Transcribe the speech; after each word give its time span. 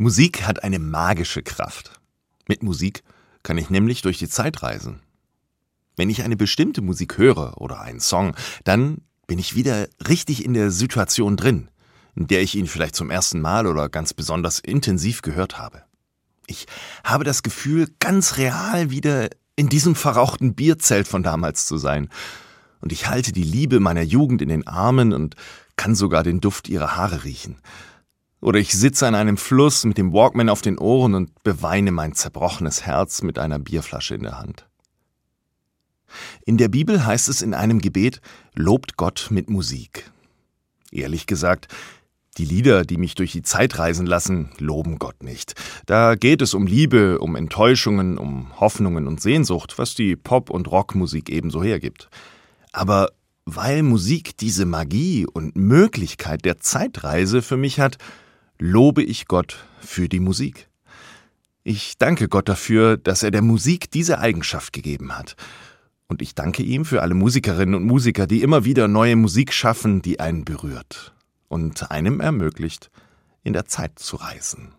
Musik 0.00 0.46
hat 0.46 0.62
eine 0.62 0.78
magische 0.78 1.42
Kraft. 1.42 2.00
Mit 2.46 2.62
Musik 2.62 3.02
kann 3.42 3.58
ich 3.58 3.68
nämlich 3.68 4.00
durch 4.00 4.16
die 4.16 4.28
Zeit 4.28 4.62
reisen. 4.62 5.00
Wenn 5.96 6.08
ich 6.08 6.22
eine 6.22 6.36
bestimmte 6.36 6.82
Musik 6.82 7.18
höre 7.18 7.60
oder 7.60 7.80
einen 7.80 7.98
Song, 7.98 8.36
dann 8.62 8.98
bin 9.26 9.40
ich 9.40 9.56
wieder 9.56 9.88
richtig 10.06 10.44
in 10.44 10.54
der 10.54 10.70
Situation 10.70 11.36
drin, 11.36 11.68
in 12.14 12.28
der 12.28 12.42
ich 12.42 12.54
ihn 12.54 12.68
vielleicht 12.68 12.94
zum 12.94 13.10
ersten 13.10 13.40
Mal 13.40 13.66
oder 13.66 13.88
ganz 13.88 14.14
besonders 14.14 14.60
intensiv 14.60 15.20
gehört 15.22 15.58
habe. 15.58 15.82
Ich 16.46 16.66
habe 17.02 17.24
das 17.24 17.42
Gefühl, 17.42 17.88
ganz 17.98 18.36
real 18.36 18.90
wieder 18.90 19.28
in 19.56 19.68
diesem 19.68 19.96
verrauchten 19.96 20.54
Bierzelt 20.54 21.08
von 21.08 21.24
damals 21.24 21.66
zu 21.66 21.76
sein. 21.76 22.08
Und 22.80 22.92
ich 22.92 23.08
halte 23.08 23.32
die 23.32 23.42
Liebe 23.42 23.80
meiner 23.80 24.02
Jugend 24.02 24.42
in 24.42 24.48
den 24.48 24.64
Armen 24.68 25.12
und 25.12 25.34
kann 25.74 25.96
sogar 25.96 26.22
den 26.22 26.40
Duft 26.40 26.68
ihrer 26.68 26.94
Haare 26.94 27.24
riechen. 27.24 27.56
Oder 28.40 28.60
ich 28.60 28.72
sitze 28.72 29.06
an 29.06 29.14
einem 29.14 29.36
Fluss 29.36 29.84
mit 29.84 29.98
dem 29.98 30.12
Walkman 30.12 30.48
auf 30.48 30.62
den 30.62 30.78
Ohren 30.78 31.14
und 31.14 31.42
beweine 31.42 31.90
mein 31.90 32.14
zerbrochenes 32.14 32.86
Herz 32.86 33.22
mit 33.22 33.38
einer 33.38 33.58
Bierflasche 33.58 34.14
in 34.14 34.22
der 34.22 34.38
Hand. 34.38 34.66
In 36.46 36.56
der 36.56 36.68
Bibel 36.68 37.04
heißt 37.04 37.28
es 37.28 37.42
in 37.42 37.52
einem 37.52 37.80
Gebet, 37.80 38.20
lobt 38.54 38.96
Gott 38.96 39.28
mit 39.30 39.50
Musik. 39.50 40.10
Ehrlich 40.90 41.26
gesagt, 41.26 41.68
die 42.38 42.44
Lieder, 42.44 42.84
die 42.84 42.96
mich 42.96 43.16
durch 43.16 43.32
die 43.32 43.42
Zeit 43.42 43.78
reisen 43.78 44.06
lassen, 44.06 44.50
loben 44.58 44.98
Gott 44.98 45.22
nicht. 45.22 45.54
Da 45.86 46.14
geht 46.14 46.40
es 46.40 46.54
um 46.54 46.66
Liebe, 46.66 47.18
um 47.18 47.34
Enttäuschungen, 47.34 48.16
um 48.16 48.58
Hoffnungen 48.60 49.08
und 49.08 49.20
Sehnsucht, 49.20 49.78
was 49.78 49.94
die 49.94 50.14
Pop- 50.14 50.50
und 50.50 50.70
Rockmusik 50.70 51.28
ebenso 51.30 51.62
hergibt. 51.62 52.08
Aber 52.72 53.10
weil 53.44 53.82
Musik 53.82 54.36
diese 54.36 54.66
Magie 54.66 55.26
und 55.26 55.56
Möglichkeit 55.56 56.44
der 56.44 56.58
Zeitreise 56.58 57.42
für 57.42 57.56
mich 57.56 57.80
hat, 57.80 57.98
lobe 58.58 59.02
ich 59.02 59.26
Gott 59.26 59.64
für 59.80 60.08
die 60.08 60.20
Musik. 60.20 60.68
Ich 61.64 61.98
danke 61.98 62.28
Gott 62.28 62.48
dafür, 62.48 62.96
dass 62.96 63.22
er 63.22 63.30
der 63.30 63.42
Musik 63.42 63.90
diese 63.90 64.18
Eigenschaft 64.18 64.72
gegeben 64.72 65.16
hat. 65.16 65.36
Und 66.06 66.22
ich 66.22 66.34
danke 66.34 66.62
ihm 66.62 66.84
für 66.84 67.02
alle 67.02 67.14
Musikerinnen 67.14 67.74
und 67.74 67.84
Musiker, 67.84 68.26
die 68.26 68.42
immer 68.42 68.64
wieder 68.64 68.88
neue 68.88 69.16
Musik 69.16 69.52
schaffen, 69.52 70.00
die 70.00 70.20
einen 70.20 70.44
berührt 70.44 71.14
und 71.48 71.90
einem 71.90 72.20
ermöglicht, 72.20 72.90
in 73.42 73.52
der 73.52 73.66
Zeit 73.66 73.98
zu 73.98 74.16
reisen. 74.16 74.77